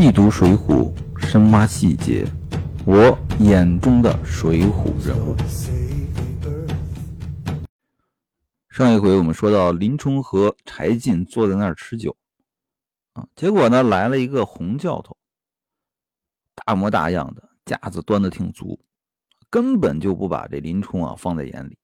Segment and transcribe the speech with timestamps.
[0.00, 0.94] 细读《水浒》，
[1.26, 2.24] 深挖细节，
[2.86, 5.34] 我眼中的水浒人物。
[8.70, 12.16] 上一回我们说到，林冲和柴进坐在那儿吃酒，
[13.14, 15.16] 啊，结果呢来了一个红教头，
[16.54, 18.78] 大模大样的，架子端的挺足，
[19.50, 21.76] 根本就不把这林冲啊放在眼里。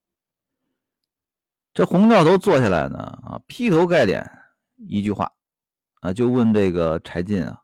[1.73, 4.25] 这红教头坐下来呢，啊，劈头盖脸
[4.77, 5.33] 一句话，
[5.99, 7.62] 啊，就问这个柴进啊。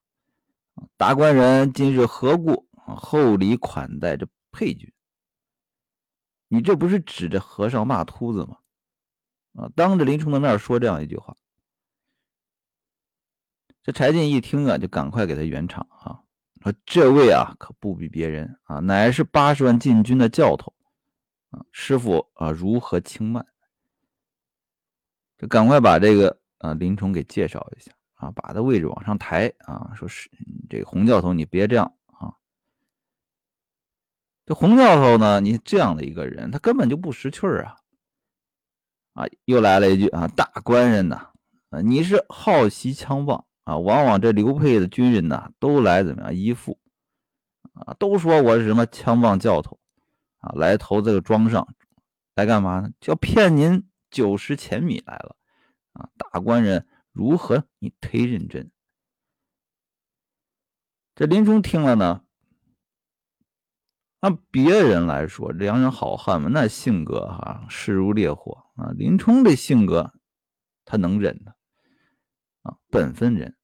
[0.97, 4.93] 大官人今日何故厚礼款待这配军？
[6.48, 8.59] 你这不是指着和尚骂秃子吗？
[9.55, 11.37] 啊，当着林冲的面说这样一句话。
[13.83, 16.23] 这柴进一听啊，就赶快给他圆场啊，
[16.62, 20.74] 说这位啊可不比别人啊，乃是八十万禁军的教头
[21.51, 23.47] 啊，师傅啊如何轻慢？
[25.38, 27.93] 就赶快把这个啊林冲给介绍一下。
[28.20, 29.92] 啊，把他位置往上抬啊！
[29.95, 30.30] 说是
[30.69, 32.37] 这个洪教头，你别这样啊！
[34.45, 37.79] 这洪教头呢，你这样的一个人，他根本就不识趣啊！
[39.15, 41.30] 啊，又来了一句啊，大官人呐，
[41.71, 43.79] 啊，你是好习枪棒啊！
[43.79, 46.79] 往往这刘沛的军人呐，都来怎么样依附
[47.73, 47.96] 啊？
[47.98, 49.80] 都说我是什么枪棒教头
[50.41, 51.66] 啊，来投这个庄上，
[52.35, 52.91] 来干嘛呢？
[53.01, 55.35] 叫骗您九十钱米来了
[55.95, 56.07] 啊！
[56.18, 56.87] 大官人。
[57.21, 57.66] 如何？
[57.80, 58.71] 你忒认真。
[61.15, 62.24] 这林冲听了呢，
[64.21, 68.93] 按别人来说，良人好汉嘛，那性格哈，势如烈火啊。
[68.97, 70.15] 林冲这性格，
[70.87, 71.54] 他能忍的
[72.62, 73.54] 啊，本分人。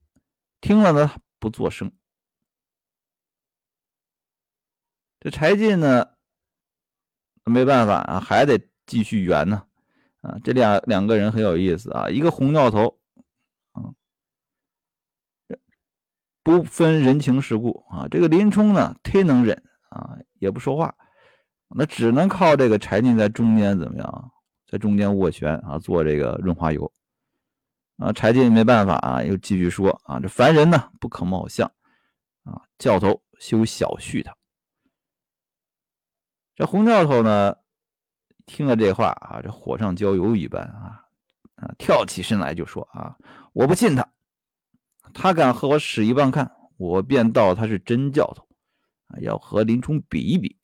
[0.60, 1.90] 听了呢，不作声。
[5.18, 6.08] 这柴进呢，
[7.44, 9.66] 没办法啊，还得继续圆呢。
[10.20, 13.00] 啊，这两两个人很有意思啊，一个红教头。
[16.46, 20.94] 不分人情世故啊，这个林冲呢忒能忍啊，也不说话，
[21.74, 24.30] 那只能靠这个柴进在中间怎么样，
[24.70, 26.92] 在中间斡旋啊，做这个润滑油
[27.96, 28.12] 啊。
[28.12, 31.66] 柴进没办法啊，又继续说啊，这凡人呢不可貌相
[32.44, 34.32] 啊，教头休小觑他。
[36.54, 37.56] 这洪教头呢
[38.46, 41.02] 听了这话啊，这火上浇油一般啊
[41.56, 43.16] 啊，跳起身来就说啊，
[43.52, 44.08] 我不信他。
[45.14, 48.46] 他敢和我使一棒看，我便道他是真教头
[49.08, 49.18] 啊！
[49.20, 50.56] 要和林冲比一比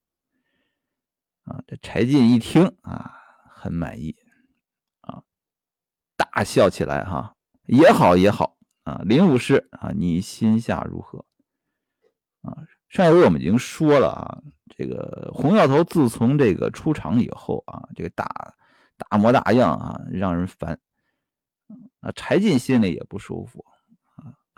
[1.44, 1.62] 啊！
[1.66, 3.12] 这柴进一听啊，
[3.48, 4.14] 很满意
[5.00, 5.22] 啊，
[6.16, 7.34] 大笑起来哈！
[7.66, 11.24] 也好也好啊，林武师啊，你心下如何
[12.42, 12.58] 啊？
[12.88, 14.42] 上一回我们已经说了啊，
[14.76, 18.54] 这个洪教头自从这个出场以后啊，这个大
[18.98, 20.78] 大模大样啊，让人烦
[22.00, 22.12] 啊！
[22.12, 23.64] 柴进心里也不舒服。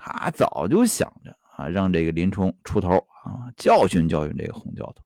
[0.06, 5.02] 他早就想着啊，让这个林冲出头啊，教训教训这个洪教头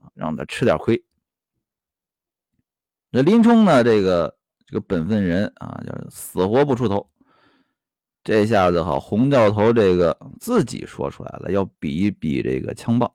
[0.00, 1.04] 啊，让他吃点亏。
[3.10, 7.10] 那林冲呢，这个这个本分人啊，就是死活不出头。
[8.22, 13.12] 这下子哈，洪教头这个自己说出来了，要比一比这个枪棒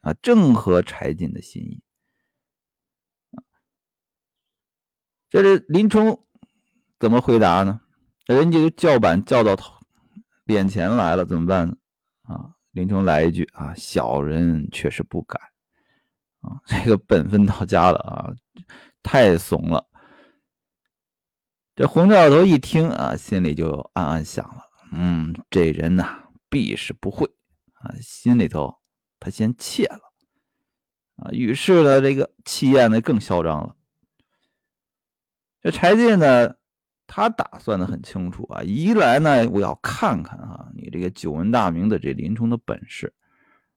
[0.00, 1.80] 啊，正合柴进的心意。
[5.30, 6.26] 这是林冲
[6.98, 7.80] 怎么回答呢？
[8.26, 9.73] 人家就叫板叫到头
[10.46, 10.54] 头。
[10.54, 11.76] 脸前来了怎么办呢？
[12.24, 15.40] 啊，林冲来一句啊，小人确实不敢
[16.40, 18.34] 啊， 这个本分到家了啊，
[19.02, 19.86] 太怂了。
[21.74, 24.62] 这洪教头一听啊，心里就暗暗想了，
[24.92, 27.26] 嗯，这人呐，必是不会
[27.74, 28.80] 啊，心里头
[29.18, 30.12] 他先怯了
[31.16, 33.76] 啊，于是呢，这个气焰呢更嚣张了。
[35.60, 36.54] 这柴进呢？
[37.06, 43.08] 他打算的很清楚啊，一来呢，我要看看啊，你这个久闻大名的这林冲的本事；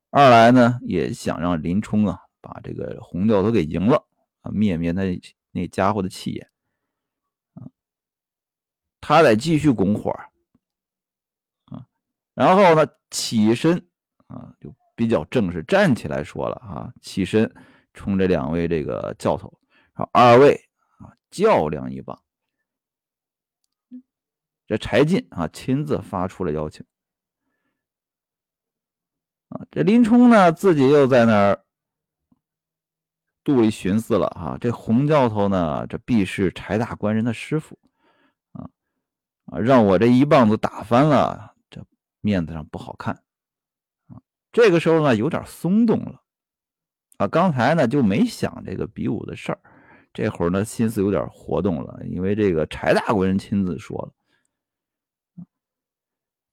[0.10, 4.06] 二来呢，也想让林冲啊，把这个洪教头给赢了
[4.42, 5.02] 啊，灭灭他
[5.52, 6.50] 那家伙的气焰。
[9.00, 10.12] 他得继续拱火
[11.66, 11.86] 啊，
[12.34, 13.78] 然后呢，起身
[14.28, 17.54] 啊，就比较正式，站起来说了啊，起身
[17.94, 19.54] 冲这两位这个教头
[19.96, 20.60] 说：“二位
[20.98, 22.20] 啊，较量一棒。”
[24.68, 26.86] 这柴进啊，亲自发出了邀请
[29.48, 29.66] 啊。
[29.72, 31.64] 这林冲呢，自己又在那儿
[33.46, 34.58] 肚里寻思了啊。
[34.60, 37.80] 这洪教头呢，这必是柴大官人的师傅
[38.52, 38.70] 啊
[39.46, 41.82] 啊，让我这一棒子打翻了，这
[42.20, 43.24] 面子上不好看
[44.10, 44.20] 啊。
[44.52, 46.22] 这个时候呢，有点松动了
[47.20, 47.28] 啊。
[47.30, 49.60] 刚才呢就没想这个比武的事儿，
[50.12, 54.14] 这会儿呢心思有点活动了，因为这个柴大官人亲自说了。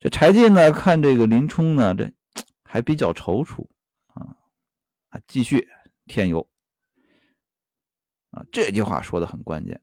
[0.05, 2.13] 这柴进呢，看这个林冲呢，这
[2.63, 3.67] 还比较踌躇
[4.09, 4.37] 啊，
[5.09, 5.67] 啊，继续
[6.05, 6.47] 添油
[8.31, 8.45] 啊。
[8.53, 9.81] 这句话说的很关键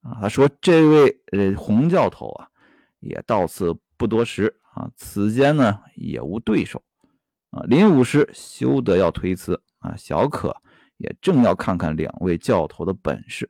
[0.00, 2.50] 啊，他说：“这位呃洪教头啊，
[2.98, 6.82] 也到此不多时啊，此间呢也无对手
[7.50, 7.62] 啊。
[7.62, 10.60] 林武师休得要推辞啊，小可
[10.96, 13.48] 也正要看看两位教头的本事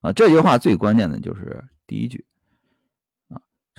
[0.00, 2.26] 啊。”这句话最关键的就是第一句。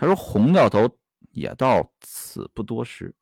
[0.01, 0.97] 他说：“洪教头
[1.29, 3.13] 也到此不多时。”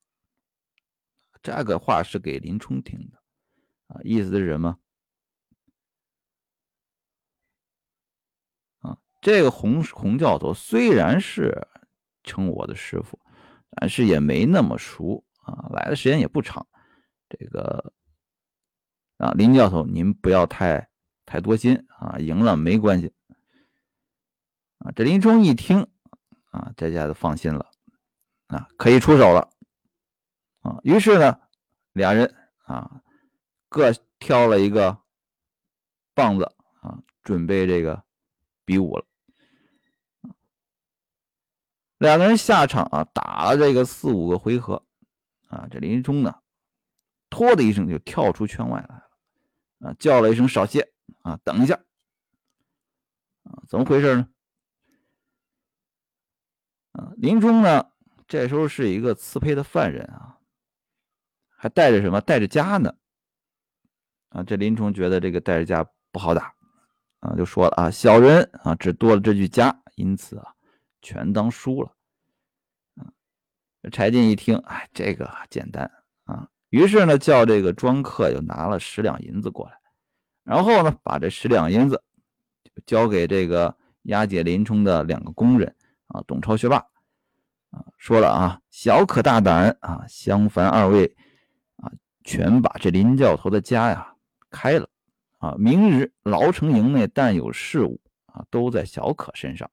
[1.43, 3.21] 这个话是给林冲听的，
[3.87, 4.79] 啊，意思是什么？
[8.79, 11.67] 啊，这个洪洪教头虽然是
[12.23, 13.19] 称我的师傅，
[13.71, 16.65] 但是也没那么熟啊，来的时间也不长。
[17.27, 17.93] 这个
[19.17, 20.89] 啊，林教头，您不要太
[21.25, 23.13] 太多心啊，赢了没关系。
[24.77, 25.85] 啊，这林冲一听。
[26.49, 27.71] 啊，这下子放心了，
[28.47, 29.49] 啊，可以出手了，
[30.61, 31.39] 啊，于是呢，
[31.93, 33.01] 俩人啊，
[33.69, 34.99] 各挑了一个
[36.15, 36.45] 棒子
[36.81, 38.03] 啊，准备这个
[38.65, 39.05] 比武了。
[41.99, 44.83] 两个人下场啊，打了这个四五个回合，
[45.49, 46.41] 啊，这林冲呢，
[47.29, 49.09] 拖的一声就跳出圈外来了，
[49.89, 50.91] 啊，叫了一声少歇，
[51.21, 51.75] 啊，等一下，
[53.43, 54.27] 啊，怎么回事呢？
[57.17, 57.85] 林冲呢，
[58.27, 60.37] 这时候是一个刺配的犯人啊，
[61.49, 62.21] 还带着什么？
[62.21, 62.95] 带着家呢。
[64.29, 66.53] 啊，这林冲觉得这个带着家不好打，
[67.19, 70.53] 啊，就说了啊，小人啊，只多了这句家，因此啊，
[71.01, 71.91] 全当输了。
[72.95, 73.09] 啊，
[73.91, 75.89] 柴进一听，哎，这个简单
[76.25, 79.79] 啊，于是呢，叫这个庄客又拿了十两银子过来，
[80.43, 82.03] 然后呢，把这十两银子
[82.63, 85.75] 就交给这个押解林冲的两个工人。
[86.09, 86.77] 啊，董超、学霸
[87.71, 91.15] 啊，说了啊，小可大胆啊，相烦二位
[91.77, 91.91] 啊，
[92.23, 94.15] 全把这林教头的家呀
[94.49, 94.89] 开了
[95.37, 99.69] 啊，明日牢城营内但有事务啊，都在小可身上。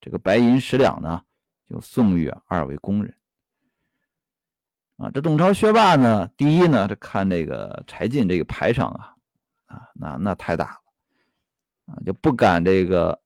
[0.00, 1.22] 这个白银十两呢，
[1.68, 3.16] 就送与二位工人
[4.96, 5.10] 啊。
[5.10, 9.16] 这董超、学霸呢，第一呢，这看这个柴进这个排场啊
[9.66, 10.80] 啊，那那太大了
[11.86, 13.20] 啊，就不敢这个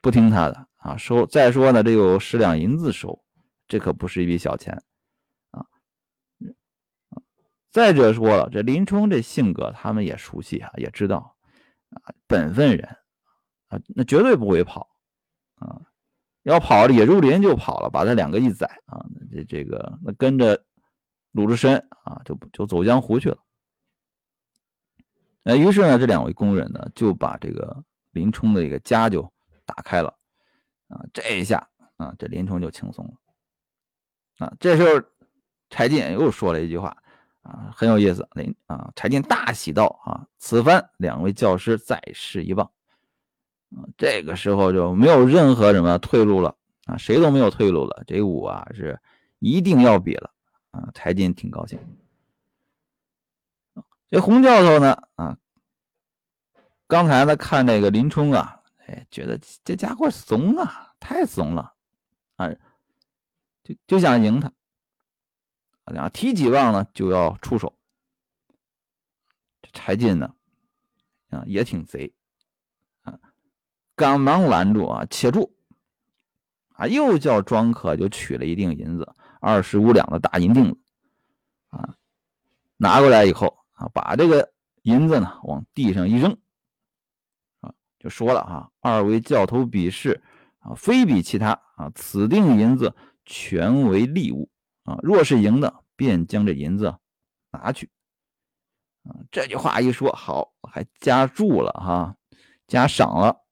[0.00, 0.67] 不听他的。
[0.88, 3.22] 啊，收再说呢，这有十两银子收，
[3.66, 4.82] 这可不是一笔小钱
[5.50, 5.66] 啊！
[7.70, 11.36] 再者说了，这林冲这性格，他们也熟悉啊，也知道
[11.90, 12.88] 啊，本分人
[13.68, 14.88] 啊，那绝对不会跑
[15.56, 15.82] 啊，
[16.44, 20.64] 要跑野猪林就跑了，把他两个一宰啊，这这个那跟着
[21.32, 23.36] 鲁智深啊，就就走江湖去了。
[25.42, 29.30] 那于是呢，这两位工人呢，就把这个林冲的一个家就
[29.66, 30.17] 打开了。
[30.88, 34.46] 啊，这一下啊，这林冲就轻松了。
[34.46, 35.06] 啊，这时候
[35.68, 36.96] 柴进又说了一句话
[37.42, 38.26] 啊，很有意思。
[38.32, 42.70] 林啊，柴进大喜道：“啊，此番两位教师再试一棒。”
[43.76, 46.56] 啊，这个时候就没有任何什么退路了
[46.86, 48.02] 啊，谁都没有退路了。
[48.06, 48.98] 这武啊是
[49.40, 50.30] 一定要比了
[50.70, 51.78] 啊，柴进挺高兴。
[54.08, 55.36] 这洪教头呢啊，
[56.86, 58.57] 刚才呢看那个林冲啊。
[58.88, 61.74] 哎，觉得这家伙怂啊，太怂了，
[62.36, 62.48] 啊，
[63.62, 64.50] 就就想赢他，
[65.84, 67.78] 啊，提几棒呢就要出手。
[69.60, 70.34] 这柴进呢，
[71.28, 72.14] 啊，也挺贼，
[73.02, 73.20] 啊，
[73.94, 75.54] 赶忙拦住啊，且住，
[76.70, 80.80] 啊，又叫庄客就取了一锭银子，二十五两的大银锭子，
[81.68, 81.94] 啊，
[82.78, 86.38] 拿过来以后啊，把这个银子呢往地上一扔。
[88.08, 90.22] 说了哈，二位教头比试
[90.60, 94.48] 啊，非比其他啊，此锭银子全为利物
[94.84, 96.94] 啊，若是赢的，便将这银子
[97.50, 97.90] 拿去
[99.04, 99.16] 啊。
[99.30, 102.16] 这句话一说，好，还加注了哈，
[102.66, 103.44] 加赏了。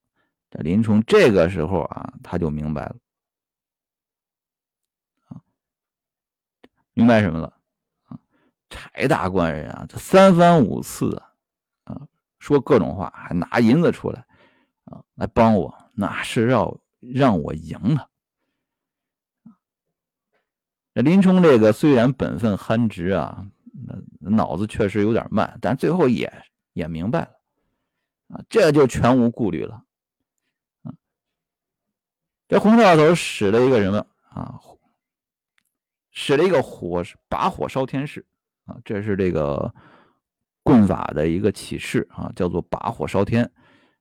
[0.51, 2.97] 这林冲这个时候啊，他就明白了，
[6.95, 7.53] 明白什么了
[8.05, 8.19] 啊？
[8.71, 11.23] 柴大官人啊，这三番五次
[11.85, 12.09] 啊，
[12.39, 14.26] 说各种话，还拿银子出来。
[14.87, 18.11] 啊，来帮我，那是要让我赢的。
[20.95, 23.47] 这林冲这个虽然本分憨直啊，
[24.19, 26.33] 脑子确实有点慢，但最后也
[26.73, 27.31] 也明白了，
[28.29, 29.85] 啊，这就全无顾虑了。
[30.83, 30.95] 啊，
[32.49, 34.59] 这洪教头使了一个什么啊？
[36.13, 38.25] 使了一个火把火烧天式
[38.65, 39.75] 啊，这是这个
[40.63, 43.53] 棍法的一个启示啊，叫做把火烧天。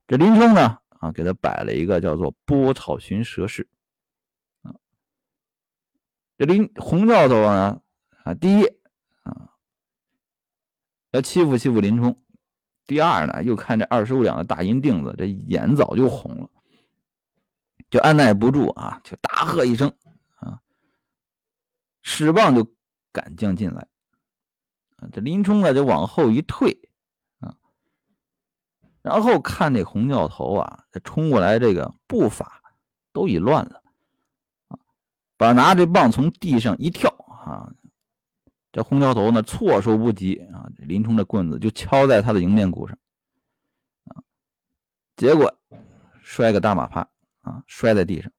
[0.08, 3.68] 这林冲呢，啊，给他摆了一个叫做波草寻蛇式，
[6.38, 7.82] 这林洪教头呢，
[8.24, 8.66] 啊，第一
[9.24, 9.50] 啊，
[11.12, 12.14] 要欺负欺负林冲；
[12.86, 16.50] 第二呢，又看这二十五两的大银锭子，这眼早就红了，
[17.90, 19.92] 就按耐不住啊，就大喝一声
[20.36, 20.62] 啊，
[22.04, 22.72] 使棒就
[23.12, 23.88] 赶将进来。
[24.98, 26.90] 啊，这林冲呢，就往后一退，
[29.06, 32.60] 然后看这洪教头啊，这冲过来这个步伐
[33.14, 33.84] 都已乱了。
[35.38, 37.72] 把拿着棒从地上一跳啊，
[38.72, 42.98] 这洪教头呢措手不及啊，林冲的棍子就敲在他的迎面骨上
[44.06, 44.26] 啊，
[45.16, 45.56] 结果
[46.24, 47.08] 摔个大马趴
[47.42, 48.32] 啊，摔在地上，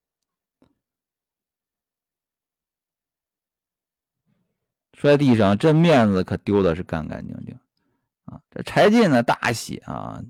[4.94, 7.56] 摔地上，这面子可丢的是干干净净
[8.24, 8.40] 啊！
[8.50, 10.20] 这柴进呢大喜啊，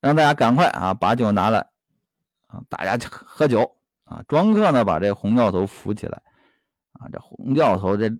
[0.00, 1.68] 让大家赶快啊把酒拿来
[2.46, 3.76] 啊，大家喝酒。
[4.04, 6.22] 啊，庄客呢把这洪教头扶起来，
[6.92, 8.10] 啊，这洪教头这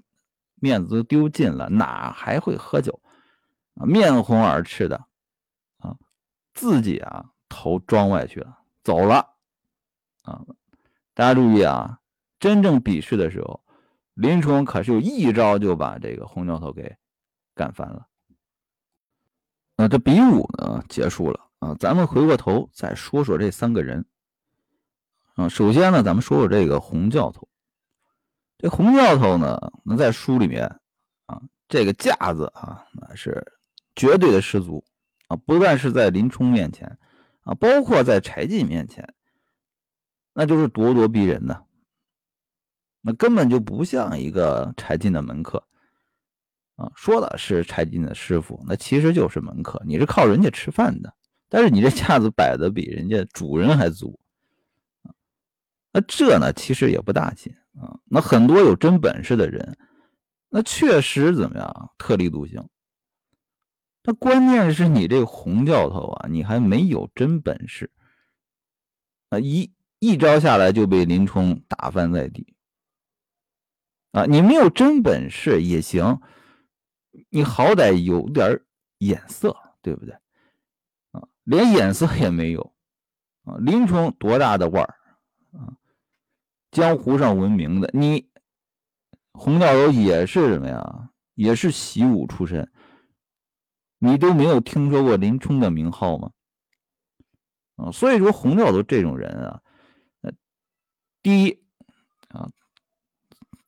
[0.54, 2.98] 面子都丢尽了，哪还会喝酒？
[3.74, 5.04] 啊，面红耳赤的，
[5.80, 5.94] 啊，
[6.54, 9.34] 自己啊投庄外去了，走了。
[10.22, 10.40] 啊，
[11.12, 11.98] 大家注意啊，
[12.40, 13.62] 真正比试的时候，
[14.14, 16.96] 林冲可是有一招就把这个洪教头给
[17.54, 18.06] 干翻了。
[19.76, 24.04] 那这比武呢结束了啊，咱们回过头再说说这三个人。
[25.34, 27.48] 啊，首先呢，咱们说说这个洪教头。
[28.58, 30.64] 这洪教头呢，那在书里面
[31.26, 33.46] 啊，这个架子啊，那是
[33.94, 34.84] 绝对的十足
[35.28, 35.36] 啊。
[35.36, 36.98] 不但是在林冲面前
[37.44, 39.14] 啊，包括在柴进面前，
[40.32, 41.64] 那就是咄咄逼人的。
[43.02, 45.64] 那根本就不像一个柴进的门客
[46.74, 49.80] 啊，说的是柴进的师傅，那其实就是门客。
[49.86, 51.14] 你是靠人家吃饭的，
[51.54, 54.18] 但是你这架子摆的比人家主人还足。
[55.92, 58.00] 那这呢，其实也不大气啊。
[58.06, 59.76] 那很多有真本事的人，
[60.48, 62.66] 那确实怎么样，特立独行。
[64.02, 67.90] 那关键是你这洪教头啊，你还没有真本事
[69.28, 72.54] 啊，一一招下来就被林冲打翻在地
[74.12, 74.24] 啊。
[74.24, 76.18] 你没有真本事也行，
[77.28, 78.58] 你好歹有点
[79.00, 80.16] 眼色，对不对？
[81.44, 82.74] 连眼色也没有
[83.44, 83.56] 啊。
[83.58, 84.94] 林冲多大的腕儿
[85.52, 85.76] 啊？
[86.70, 88.30] 江湖上闻名的，你
[89.32, 91.10] 洪教头也是什么呀？
[91.34, 92.70] 也是习武出身，
[93.98, 96.30] 你都没有听说过林冲的名号吗？
[97.76, 99.60] 啊，所以说洪教头这种人啊，
[101.22, 101.62] 第一
[102.28, 102.50] 啊，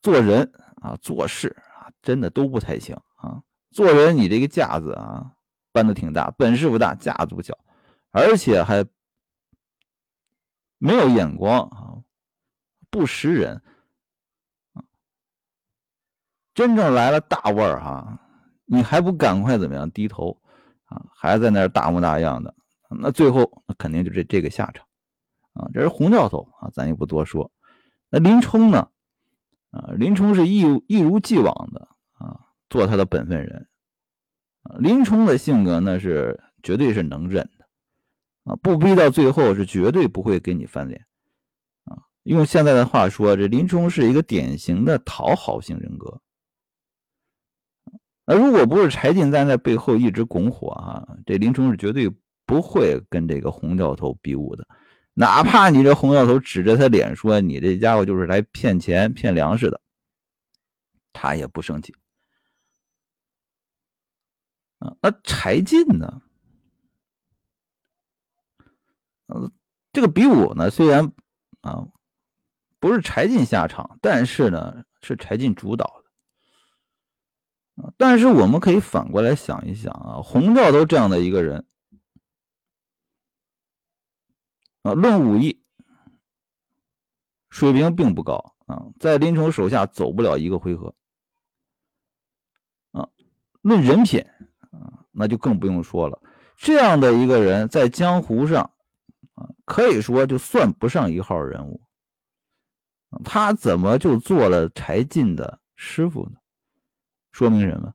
[0.02, 3.42] 做人啊，做事啊，真的都不太行啊。
[3.70, 5.32] 做人你这个架子啊，
[5.74, 7.58] 搬的挺大，本事不大，架子不小，
[8.12, 8.86] 而且还
[10.78, 11.98] 没有眼光啊。
[12.90, 13.60] 不识人！
[16.54, 18.20] 真正来了大腕儿哈，
[18.66, 20.40] 你还不赶快怎么样低头
[20.84, 21.04] 啊？
[21.12, 22.54] 还在那儿大模大样的，
[22.88, 24.86] 那最后那肯定就这这个下场
[25.54, 25.66] 啊！
[25.74, 27.50] 这是洪教头啊，咱也不多说。
[28.10, 28.88] 那林冲呢？
[29.72, 32.38] 啊，林冲是一一如既往的啊，
[32.70, 33.68] 做他的本分人。
[34.78, 37.66] 林冲的性格那是绝对是能忍的
[38.44, 41.06] 啊，不逼到最后是绝对不会给你翻脸。
[41.84, 46.20] 啊用现在的话说，这林冲是一个典型的讨好型人格。
[48.24, 52.10] 那如果不是柴进在背后一直拱火啊，这林冲是绝对
[52.46, 54.66] 不会跟这个洪教头比武的。
[55.12, 59.80] 哪怕你这洪教头指着他脸说你这家伙就是来骗钱骗粮食的，
[61.12, 61.94] 他也不生气。
[64.84, 66.22] 啊，那柴进呢？
[69.26, 69.50] 嗯，
[69.92, 71.12] 这个比武呢，虽然
[71.62, 71.88] 啊。
[72.80, 76.02] 不是柴进下场，但是呢，是柴进主导
[77.76, 81.66] 的但是我们可以反过来想一想啊，洪教头这样的一个人
[84.82, 85.64] 啊，论武艺
[87.48, 90.94] 水平并不高啊，在林冲手下走不了一个回合
[92.90, 93.08] 啊。
[93.62, 94.26] 论人品，
[95.14, 96.20] 那就更不用说了。
[96.56, 98.70] 这样的一个人在江湖上
[99.34, 101.80] 啊，可以说就算不上一号人物。
[103.24, 106.36] 他怎么就做了柴进的师傅呢？
[107.32, 107.94] 说明什么？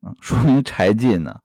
[0.00, 1.40] 啊，说明柴进呢，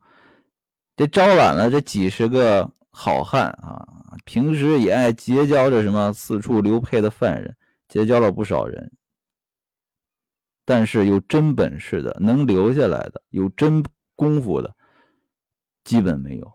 [0.95, 3.87] 这招揽了这几十个好汉啊，
[4.25, 7.55] 平时也爱结交着什么四处流配的犯人，
[7.87, 8.91] 结交了不少人。
[10.65, 13.83] 但是有真本事的，能留下来的，有真
[14.15, 14.75] 功夫的，
[15.83, 16.53] 基本没有。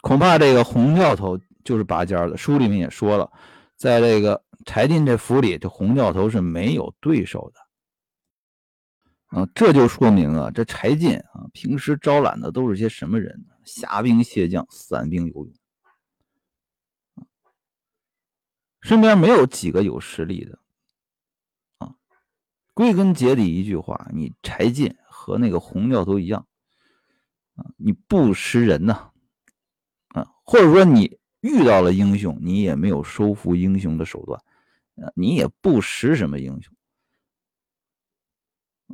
[0.00, 2.36] 恐怕这个洪教头就是拔尖的。
[2.36, 3.30] 书里面也说了，
[3.76, 4.42] 在这个。
[4.64, 7.60] 柴进这府里，这洪教头是没有对手的
[9.38, 9.48] 啊！
[9.54, 13.54] 这就说明啊，这柴进啊，平时招揽的都是些什么人呢？
[13.64, 15.54] 虾兵蟹将、散兵游勇，
[18.80, 20.58] 身边没有几个有实力的
[21.78, 21.94] 啊。
[22.74, 26.44] 归根结底一句话，你柴进和那个洪教头一样
[27.56, 29.10] 啊，你不识人呐
[30.14, 34.40] 啊，或者说你遇到了英雄，你也没有收服英雄的手段。
[34.98, 36.74] 啊你也不识什么英雄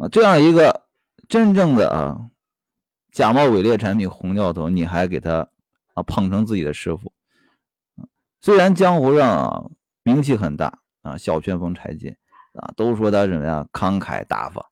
[0.01, 0.09] 啊！
[0.09, 0.89] 这样一个
[1.29, 2.29] 真正的啊
[3.13, 5.49] 假冒伪劣产品红教头，你还给他
[5.95, 7.13] 啊捧成自己的师傅
[8.41, 9.71] 虽然江湖上啊
[10.03, 12.17] 名气很大啊，小旋风柴进
[12.55, 14.65] 啊，都说他什么呀慷慨大方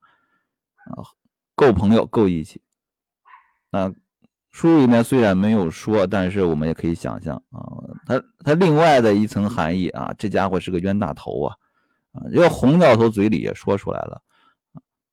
[0.87, 1.15] 啊，
[1.55, 2.61] 够朋友够义气
[3.71, 3.93] 啊。
[4.53, 7.63] 书里面虽然没有说，但是我们也可以想象啊，
[8.05, 11.57] 他他另外的一层含义啊，这家伙是个冤大头啊，
[12.11, 14.21] 啊，这个洪教头嘴里也说出来了，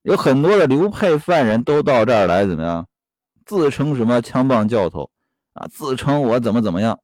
[0.01, 2.87] 有很多的流派犯人都到这儿来怎么样，
[3.45, 5.11] 自称什么枪棒教头
[5.53, 6.99] 啊，自称我怎么怎么样，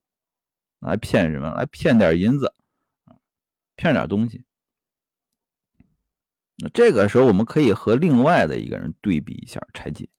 [0.79, 1.51] 来骗什么？
[1.53, 2.51] 来骗点银子，
[3.75, 4.43] 骗点东西。
[6.57, 10.09] 那这个时候我们可以和另外的一个人对比一下柴进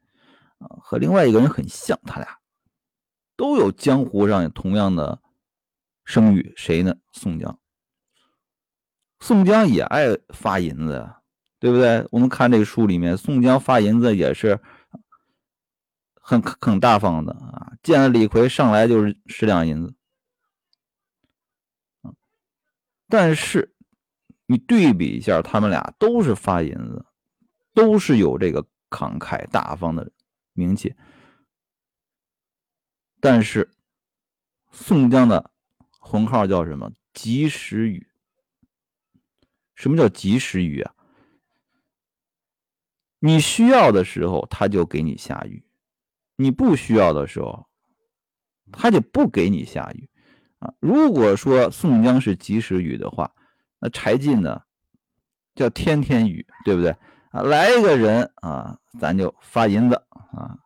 [0.59, 0.69] 啊。
[0.81, 2.39] 和另外一个人很像，他俩
[3.37, 5.21] 都有江湖上同样的
[6.05, 6.53] 声誉。
[6.57, 6.97] 谁呢？
[7.13, 7.59] 宋江。
[9.21, 11.11] 宋江也爱发银子，
[11.59, 12.07] 对不对？
[12.11, 14.61] 我们看这个书里面，宋江发银子也是
[16.15, 17.73] 很很大方的啊。
[17.83, 19.95] 见了李逵，上来就是十两银子。
[23.09, 23.75] 但是
[24.47, 27.07] 你对比一下，他们俩都是发银子，
[27.73, 30.13] 都是有这个慷慨大方的人。
[30.55, 30.95] 名气，
[33.21, 33.71] 但是
[34.71, 35.51] 宋江的
[35.91, 36.91] 红号叫什么？
[37.13, 38.09] 及时雨。
[39.75, 40.95] 什么叫及时雨啊？
[43.19, 45.65] 你需要的时候，他就给你下雨；
[46.37, 47.69] 你不需要的时候，
[48.71, 50.09] 他就不给你下雨。
[50.59, 53.35] 啊，如果说宋江是及时雨的话，
[53.81, 54.63] 那柴进呢，
[55.55, 56.97] 叫天天雨，对不对？
[57.35, 60.61] 啊，来一个人啊，咱就发银子啊。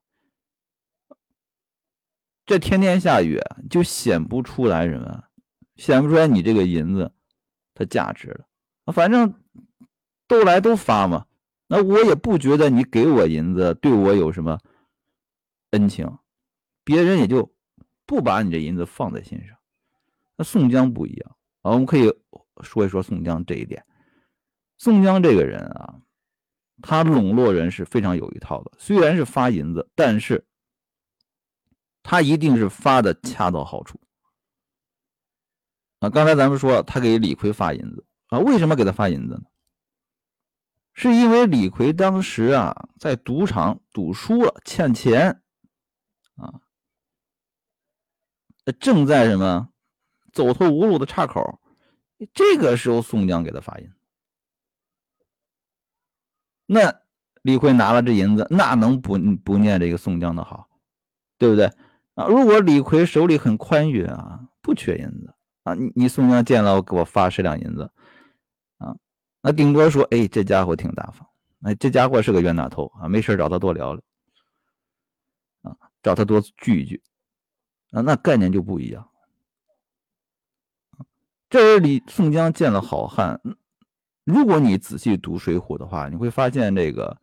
[2.45, 5.25] 这天天下雨，就显不出来什么，
[5.77, 7.11] 显不出来你这个银子
[7.73, 8.45] 它价值了。
[8.93, 9.43] 反正
[10.27, 11.25] 都来都发嘛，
[11.69, 14.61] 那我也不觉得你给我银子对我有什么
[15.71, 16.19] 恩情，
[16.85, 17.51] 别人也就
[18.05, 19.57] 不把你这银子放在心上。
[20.37, 22.13] 那宋江不一样啊，我们可以
[22.61, 23.87] 说一说宋江这一点。
[24.77, 26.03] 宋江这个人啊。
[26.83, 30.47] 他笼络人是非常有一套的，虽然是发银子，但是
[32.03, 34.01] 他一定是发的恰到好处。
[35.99, 39.43] 啊，刚才咱们说他给李逵发银子啊，为什么给他发银子呢？
[40.95, 45.43] 是因为李逵当时啊在赌场赌输了，欠钱
[46.37, 46.61] 啊，
[48.81, 49.69] 正在什么
[50.33, 51.61] 走投无路的岔口，
[52.33, 53.98] 这个时候宋江给他发银子。
[56.71, 57.01] 那
[57.41, 60.69] 李逵拿了这银子，那能不不念这个宋江的好，
[61.39, 61.65] 对不对
[62.15, 62.27] 啊？
[62.27, 67.91] 如果李逵手里很宽裕啊，不缺银子啊，你你宋江见了我给我发十两银子
[68.77, 68.95] 啊，
[69.41, 71.27] 那顶多说，哎，这家伙挺大方，
[71.63, 74.03] 哎，这家伙是个冤大头啊，没事找他多聊聊
[75.63, 77.03] 啊，找他多聚一聚
[77.93, 79.09] 啊，那概念就不一样。
[81.49, 83.41] 这是李宋江见了好汉。
[84.29, 87.19] 如果你仔细读《水浒》的话，你会发现这个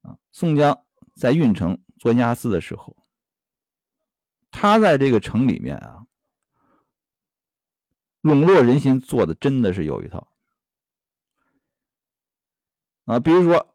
[0.00, 2.96] 啊，宋江在郓城做押司的时候，
[4.50, 6.06] 他在这个城里面啊，
[8.22, 10.28] 笼络人心做的真的是有一套
[13.04, 13.20] 啊。
[13.20, 13.74] 比如说，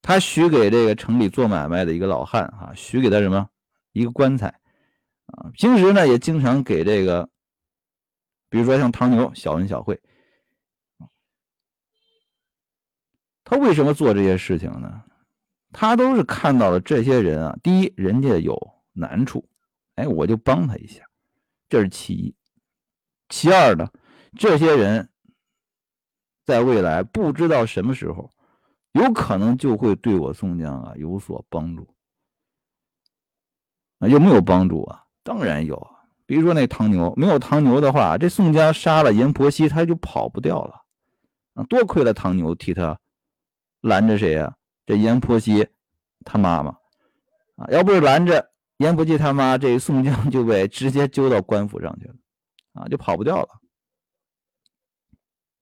[0.00, 3.50] 他许给这个城里做买卖的一个老汉啊，许给他什么
[3.90, 4.46] 一个棺材
[5.26, 5.50] 啊。
[5.54, 7.28] 平时呢，也经常给这个，
[8.48, 10.00] 比如说像唐牛小恩小惠。
[13.44, 15.02] 他为什么做这些事情呢？
[15.70, 18.56] 他都是看到了这些人啊，第一，人家有
[18.92, 19.48] 难处，
[19.96, 21.02] 哎，我就帮他一下，
[21.68, 22.34] 这是其一。
[23.28, 23.88] 其二呢，
[24.38, 25.10] 这些人
[26.44, 28.30] 在未来不知道什么时候，
[28.92, 31.88] 有可能就会对我宋江啊有所帮助。
[33.98, 35.04] 啊，有没有帮助啊？
[35.22, 35.90] 当然有。
[36.26, 40.82] 比如说那唐牛，没有唐牛的话，这宋江杀了阎婆惜，他就跑不掉了。
[41.54, 42.98] 啊，多亏了唐牛替他。
[43.84, 44.56] 拦着谁呀？
[44.86, 45.68] 这阎婆惜
[46.24, 46.70] 他妈妈
[47.56, 47.66] 啊！
[47.70, 52.14] 要不是拦着阎婆惜他妈，这宋江就被直接揪到官府上去了
[52.72, 53.48] 啊，就跑不掉了。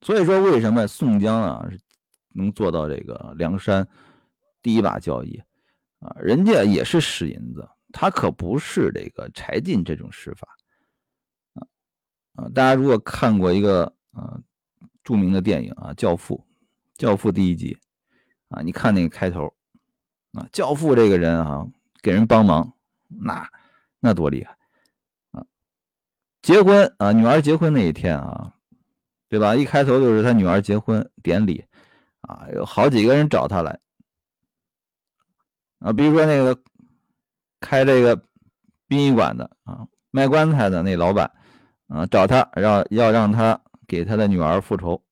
[0.02, 1.68] 所以说，为什么宋江啊
[2.28, 3.86] 能做到这个梁山
[4.60, 5.42] 第一把交椅
[5.98, 6.14] 啊？
[6.20, 10.48] 人家也是使银子，他可不是这个柴进这种使法
[11.54, 11.66] 啊
[12.34, 12.48] 啊！
[12.50, 14.40] 大家如果看过一个啊
[15.02, 16.36] 著名的电影啊《教父》，
[17.00, 17.76] 《教父》第一集
[18.52, 19.52] 啊，你看那个开头
[20.32, 21.66] 啊，教父这个人啊，
[22.02, 22.72] 给人帮忙，
[23.08, 23.48] 那
[23.98, 24.56] 那多厉害
[25.32, 25.44] 啊！
[26.42, 28.54] 结婚啊，女儿结婚那一天啊。
[29.28, 29.56] 对吧？
[29.56, 31.64] 一开头就是他女儿结婚典礼，
[32.20, 33.80] 啊，有好几个人找他来，
[35.78, 36.62] 啊，比如说那个
[37.58, 38.22] 开这个
[38.86, 41.32] 殡仪馆的啊，卖棺材的那老板，
[41.88, 45.02] 啊，找他让要让他给他的女儿复仇，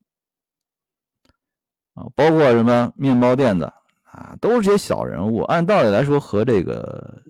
[2.15, 3.73] 包括什么面包店的
[4.05, 7.23] 啊，都是些小人物，按道理来说和这个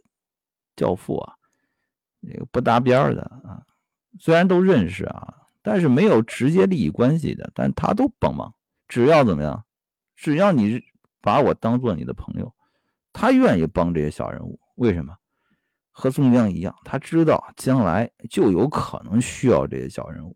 [0.77, 1.35] 教父啊，
[2.23, 3.63] 这个不搭边的啊，
[4.19, 5.37] 虽然都认识啊。
[5.63, 8.55] 但是没有直接利益关系的，但他都帮忙。
[8.89, 9.63] 只要怎么样，
[10.17, 10.83] 只要你
[11.21, 12.51] 把我当做你的朋友，
[13.13, 14.59] 他愿意帮这些小人物。
[14.77, 15.15] 为什么？
[15.91, 20.35] 和宋江一样，他知道将来就有可能需要这些小人物。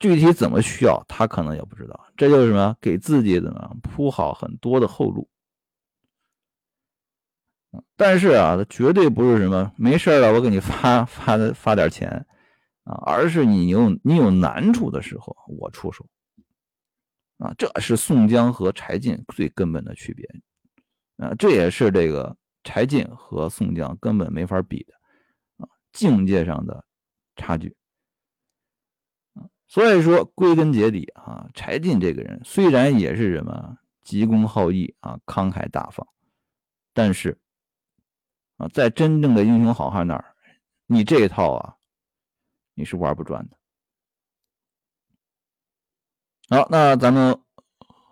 [0.00, 2.06] 具体怎么需要，他可能也不知道。
[2.16, 2.76] 这就是什么？
[2.80, 5.28] 给自己怎么铺好很多的后路。
[7.96, 12.26] 但是啊，他绝对不是什么没事了，我给你发发发点钱。
[12.82, 16.04] 啊，而是你有你有难处的时候，我出手。
[17.36, 20.26] 啊，这是宋江和柴进最根本的区别。
[21.18, 22.34] 啊，这也是这个
[22.64, 24.94] 柴进和宋江根本没法比的。
[25.58, 26.82] 啊，境界上的
[27.36, 27.76] 差距。
[29.70, 36.06] 所以说归根结底啊，柴进这个人虽然也是什么急公好义啊，慷慨大方，
[36.92, 37.38] 但是
[38.56, 40.24] 啊，在真正的英雄好汉那儿，
[40.86, 41.76] 你这一套啊。
[42.74, 43.56] 你是玩不转的。
[46.48, 47.38] 好，那咱们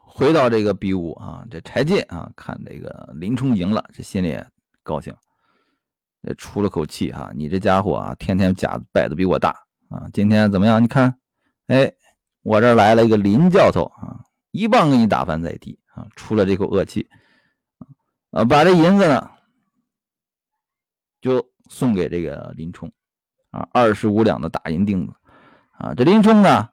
[0.04, 4.38] 回到这个比武啊，这柴进啊，看这个林冲赢了，这心里
[4.82, 5.14] 高兴，
[6.20, 7.32] 也出了口气哈。
[7.34, 9.50] 你这家伙啊，天天假摆的比我大
[9.88, 10.82] 啊，今天怎么样？
[10.82, 11.18] 你看，
[11.68, 11.94] 哎，
[12.42, 17.08] 我这来了一个林教头啊，一棒给你打翻在地啊，出了这口恶气
[18.30, 19.30] 啊，把这银子呢，
[21.22, 22.92] 就送给这个林冲。
[23.50, 25.14] 啊，二十五两的大银锭子，
[25.70, 26.68] 啊，这林冲呢，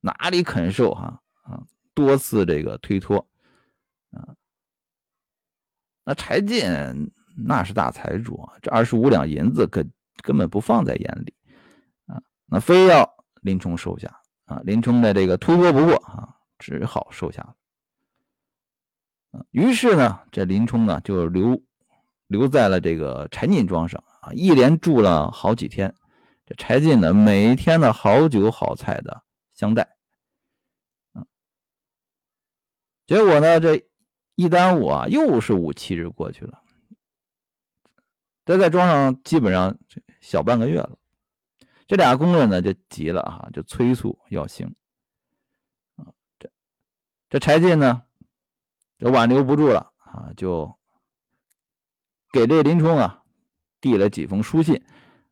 [0.00, 1.22] 哪里肯受哈？
[1.44, 1.62] 啊，
[1.94, 3.24] 多次这个推脱，
[4.10, 4.34] 啊，
[6.02, 6.64] 那柴进
[7.36, 11.32] 那是大财主啊，这二十五两银子可根本不放在眼里，
[12.06, 13.08] 啊，那非要
[13.42, 17.54] 林冲收下，啊，林冲的这个突破不过啊，只好收下了，
[19.38, 21.62] 啊，于是呢，这林冲呢就留
[22.26, 24.02] 留在了这个柴进庄上。
[24.22, 25.92] 啊，一连住了好几天，
[26.46, 29.96] 这柴进呢，每天的好酒好菜的相待，
[33.04, 33.84] 结果呢，这
[34.36, 36.62] 一耽误啊，又是五七日过去了，
[38.44, 39.76] 这在庄上基本上
[40.20, 40.96] 小半个月了，
[41.92, 44.74] 这俩工人呢就急了哈，就催促要行，
[45.96, 46.50] 啊，这
[47.28, 48.04] 这柴进呢，
[48.96, 50.74] 这挽留不住了啊，就
[52.32, 53.22] 给这林冲啊。
[53.78, 54.82] 递了几封书信，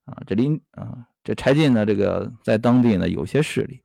[0.05, 3.83] 啊，这林啊，这柴进呢，这个在当地呢有些势力，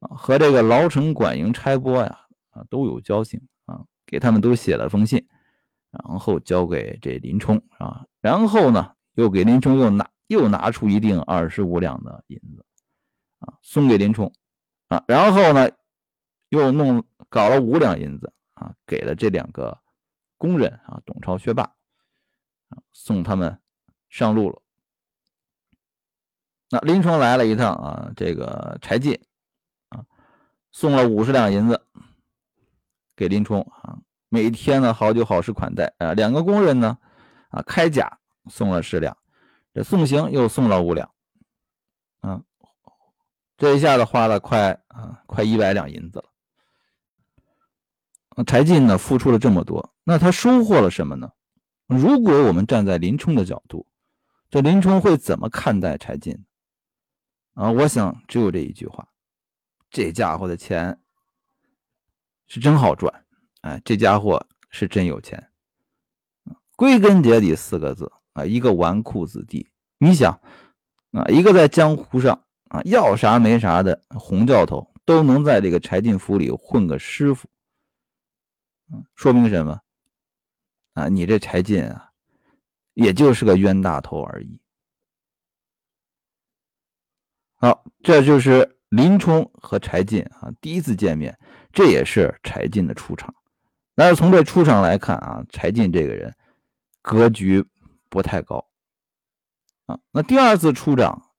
[0.00, 2.18] 啊，和这个牢城管营差拨呀，
[2.50, 5.24] 啊，都有交情，啊，给他们都写了封信，
[5.92, 12.64] 然后交给这林冲，啊，然后呢，又给林冲又拿又拿出一锭二十五两的银子，
[13.40, 14.32] 啊，送给林冲，
[14.88, 15.70] 啊，然后呢，
[16.48, 19.78] 又弄搞了五两银子，啊，给了这两个
[20.38, 21.62] 工人，啊，董超、薛霸，
[22.68, 23.60] 啊，送他们。
[24.08, 24.62] 上路了，
[26.70, 29.20] 那林冲来了一趟啊，这个柴进
[29.88, 30.06] 啊，
[30.70, 31.84] 送了五十两银子
[33.16, 36.96] 给林冲啊，每天呢好酒好食款待啊，两个工人呢
[37.50, 39.14] 啊开甲送了十两，
[39.76, 41.12] 这送行又送了五两，
[42.20, 42.42] 啊，
[43.58, 46.24] 这一下子花了快啊快一百两银子了。
[48.46, 51.30] 柴进呢付出了这么多，那他收获了什么呢？
[51.84, 53.86] 如果我们站在林冲的角度，
[54.48, 56.46] 这林冲会怎么看待柴进？
[57.52, 59.06] 啊，我想只有这一句话：
[59.90, 60.98] 这家伙的钱
[62.46, 63.26] 是真好赚，
[63.60, 65.50] 哎，这家伙是真有钱。
[66.76, 69.66] 归根结底四个字啊，一个纨绔子弟。
[69.98, 70.38] 你想
[71.12, 77.48] 啊，一个在江湖上啊要啥没啥的洪教头，都能在这个柴进府里混个师傅，
[79.14, 79.80] 说明什么？
[80.92, 82.10] 啊，你这柴进啊！
[82.92, 84.60] 也就是个冤大头而已。
[87.54, 91.38] 好，这就是林冲和柴进啊第一次见面，
[91.72, 93.34] 这也是柴进的出场。
[93.94, 96.34] 但是从这出场来看啊，柴进这个人
[97.00, 97.64] 格局
[98.16, 98.66] 不太高
[99.84, 100.00] 啊。
[100.10, 101.34] 那第二次出场，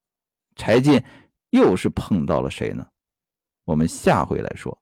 [0.55, 1.03] 柴进
[1.49, 2.87] 又是碰到了谁呢？
[3.63, 4.79] 我们下回来说。